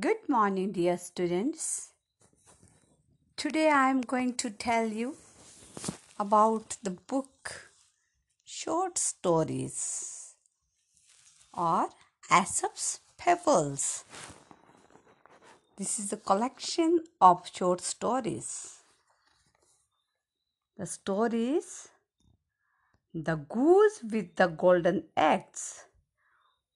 [0.00, 1.90] Good morning, dear students.
[3.36, 5.16] Today I am going to tell you
[6.18, 7.72] about the book
[8.42, 10.34] Short Stories
[11.52, 11.90] or
[12.30, 14.04] Aesop's Fables.
[15.76, 18.78] This is a collection of short stories.
[20.78, 21.88] The stories
[23.12, 25.84] The Goose with the Golden Eggs.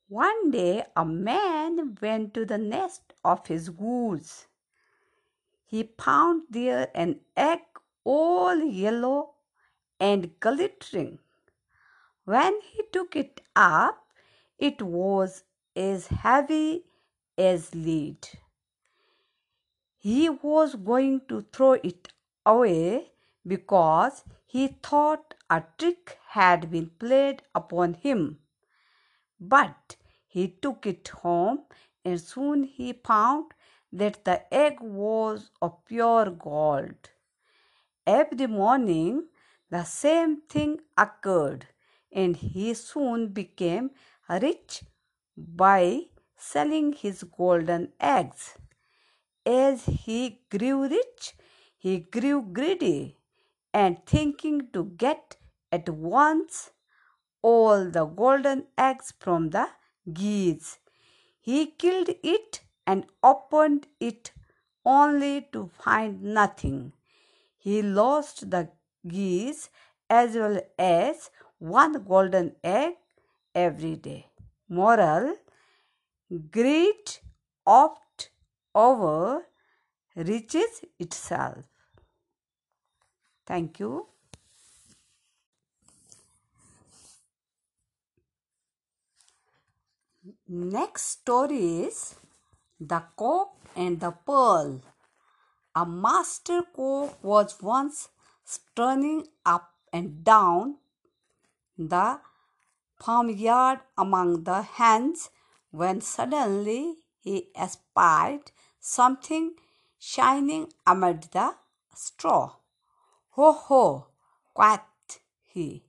[0.09, 4.47] One day a man went to the nest of his goose.
[5.65, 7.63] He found there an egg
[8.05, 9.35] all yellow
[9.99, 11.19] and glittering.
[12.25, 14.07] When he took it up,
[14.59, 15.43] it was
[15.75, 16.85] as heavy
[17.37, 18.29] as lead.
[19.99, 22.13] He was going to throw it
[22.45, 23.11] away
[23.45, 28.39] because he thought a trick had been played upon him.
[29.41, 31.61] But he took it home
[32.05, 33.53] and soon he found
[33.93, 37.11] that the egg was of pure gold.
[38.07, 39.29] Every morning
[39.71, 41.67] the same thing occurred
[42.13, 43.91] and he soon became
[44.29, 44.85] rich
[45.37, 48.57] by selling his golden eggs.
[49.45, 51.35] As he grew rich,
[51.77, 53.19] he grew greedy
[53.73, 55.37] and thinking to get
[55.71, 56.71] at once
[57.43, 59.69] all the golden eggs from the
[60.13, 60.79] geese.
[61.41, 64.33] He killed it and opened it
[64.85, 66.93] only to find nothing.
[67.59, 68.71] He lost the
[69.07, 69.71] geese
[70.09, 72.95] as well as one golden egg
[73.55, 74.27] every day.
[74.69, 75.37] Moral
[76.51, 77.19] Greed
[77.65, 78.31] oft
[78.75, 79.47] over
[80.17, 81.65] reaches itself.
[83.47, 84.09] Thank you.
[90.49, 92.15] Next story is
[92.79, 94.81] The Cock and the Pearl.
[95.75, 98.11] A master cock was once
[98.77, 100.77] turning up and down
[101.77, 102.21] the
[102.95, 105.31] farmyard among the hens
[105.73, 109.55] when suddenly he espied something
[109.99, 111.57] shining amid the
[111.93, 112.53] straw.
[113.31, 114.07] Ho ho,
[114.55, 115.83] quacked he,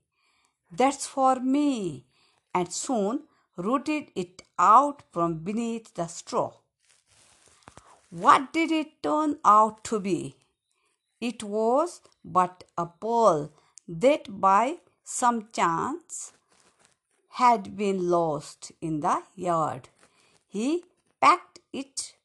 [0.72, 2.08] that's for me.
[2.56, 6.54] And soon rooted it out from beneath the straw.
[8.10, 10.38] What did it turn out to be?
[11.20, 13.52] It was but a pearl
[13.88, 16.34] that by some chance
[17.30, 19.90] had been lost in the yard.
[20.48, 20.84] He
[21.20, 22.16] packed it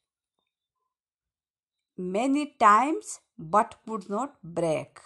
[1.97, 4.99] many times but could not break.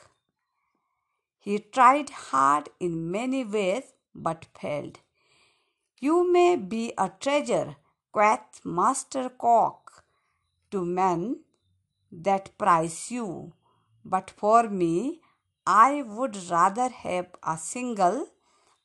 [1.39, 4.99] He tried hard in many ways but failed.
[5.99, 7.75] You may be a treasure,
[8.11, 10.03] quoth Master Cock,
[10.71, 11.39] to men
[12.11, 13.53] that prize you,
[14.05, 15.21] but for me,
[15.65, 18.27] I would rather have a single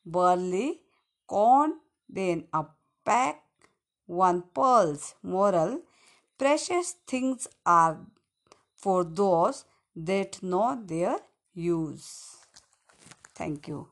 [0.04, 0.80] barley
[1.26, 1.74] corn
[2.08, 2.64] than a
[3.04, 3.44] pack
[4.06, 5.14] one pearls.
[5.22, 5.82] Moral
[6.38, 8.00] Precious things are
[8.74, 11.18] for those that know their
[11.54, 12.38] use.
[13.34, 13.86] Thank you.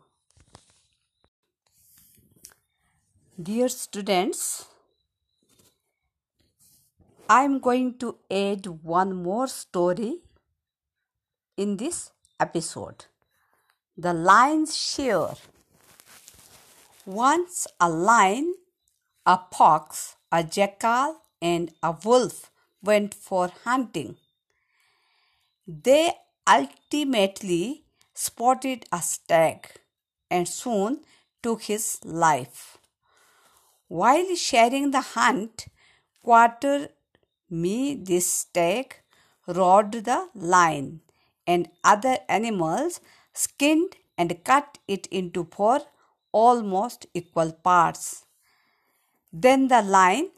[3.40, 4.66] Dear students,
[7.26, 10.18] I am going to add one more story
[11.56, 13.06] in this episode.
[13.96, 15.36] The Lion's Share.
[17.06, 18.56] Once a lion,
[19.24, 22.50] a fox, a jackal, and a wolf
[22.82, 24.16] went for hunting.
[25.66, 26.12] They
[26.46, 29.66] ultimately spotted a stag
[30.30, 31.00] and soon
[31.42, 32.79] took his life.
[33.90, 35.66] While sharing the hunt,
[36.22, 36.90] quarter
[37.50, 38.94] me this stag
[39.48, 41.00] roared the lion,
[41.44, 43.00] and other animals
[43.32, 45.80] skinned and cut it into four
[46.30, 48.26] almost equal parts.
[49.32, 50.30] Then the lion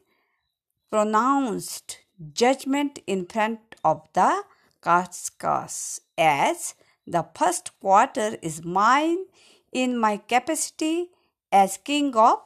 [0.90, 1.98] pronounced
[2.32, 4.44] judgment in front of the
[4.80, 6.74] carcass as
[7.06, 9.26] the first quarter is mine
[9.72, 11.10] in my capacity
[11.50, 12.38] as king of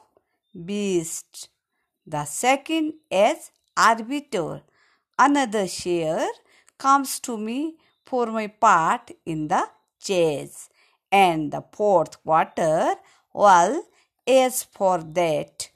[0.65, 1.49] beast.
[2.05, 4.63] The second is arbiter.
[5.19, 6.27] Another share
[6.77, 7.75] comes to me
[8.05, 9.67] for my part in the
[9.99, 10.69] chase.
[11.11, 12.95] And the fourth quarter,
[13.33, 13.83] well,
[14.25, 15.69] is for that.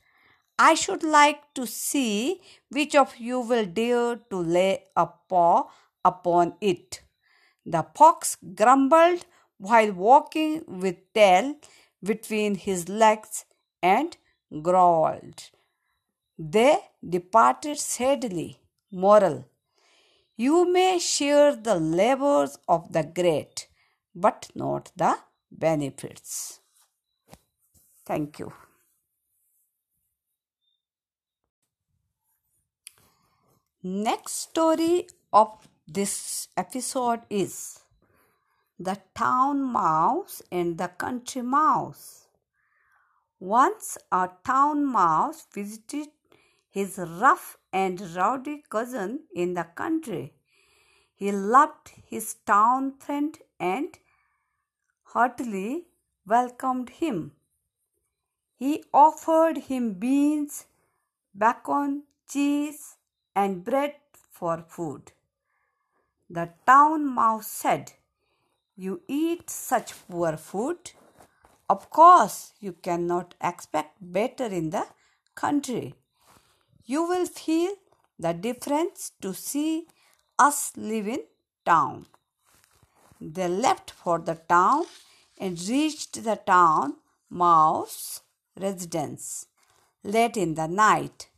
[0.60, 5.70] I should like to see which of you will dare to lay a paw
[6.06, 7.02] upon it.
[7.66, 9.26] The fox grumbled
[9.58, 11.56] while walking with tail
[12.04, 13.46] between his legs
[13.82, 14.18] and
[14.62, 15.50] growled.
[16.38, 16.78] They
[17.08, 18.58] departed sadly.
[18.92, 19.46] Moral
[20.36, 23.68] You may share the labors of the great,
[24.14, 25.18] but not the
[25.52, 26.60] benefits.
[28.06, 28.52] Thank you.
[33.84, 37.80] Next story of this episode is
[38.80, 42.21] The Town Mouse and the Country Mouse.
[43.42, 46.10] Once a town mouse visited
[46.70, 50.32] his rough and rowdy cousin in the country.
[51.16, 53.98] He loved his town friend and
[55.06, 55.88] heartily
[56.28, 57.32] welcomed him.
[58.60, 60.66] He offered him beans,
[61.36, 62.98] bacon, cheese,
[63.36, 65.14] and bread for food.
[66.30, 67.94] The town mouse said,
[68.76, 70.92] You eat such poor food.
[71.72, 74.88] Of course, you cannot expect better in the
[75.36, 75.94] country.
[76.84, 77.76] You will feel
[78.20, 79.88] the difference to see
[80.38, 81.22] us live in
[81.66, 82.08] town.
[83.22, 84.84] They left for the town
[85.40, 86.98] and reached the town
[87.30, 88.20] mouse
[88.60, 89.48] residence
[90.04, 91.30] late in the night.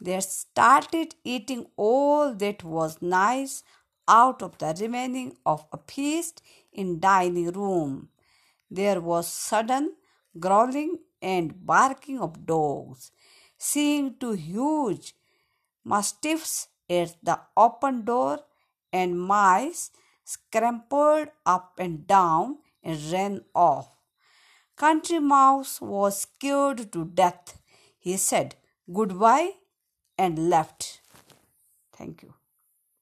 [0.00, 3.64] They started eating all that was nice
[4.06, 6.42] out of the remaining of a feast
[6.72, 8.10] in dining room.
[8.70, 9.94] There was sudden
[10.38, 13.10] growling and barking of dogs.
[13.56, 15.14] Seeing two huge
[15.84, 18.40] mastiffs at the open door
[18.92, 19.90] and mice
[20.24, 23.96] scrambled up and down and ran off.
[24.76, 27.58] Country Mouse was scared to death.
[27.98, 28.56] He said
[28.92, 29.52] goodbye
[30.18, 31.00] and left.
[31.92, 32.34] Thank you.